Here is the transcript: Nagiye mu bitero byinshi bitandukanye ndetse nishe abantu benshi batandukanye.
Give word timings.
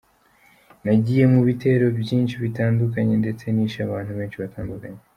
Nagiye 0.83 1.23
mu 1.33 1.39
bitero 1.47 1.85
byinshi 2.01 2.35
bitandukanye 2.43 3.13
ndetse 3.21 3.43
nishe 3.49 3.79
abantu 3.83 4.11
benshi 4.17 4.37
batandukanye. 4.43 4.99